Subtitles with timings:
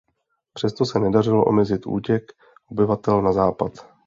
[0.53, 2.31] Přesto se nedařilo omezit útěk
[2.67, 3.91] obyvatel na Západ.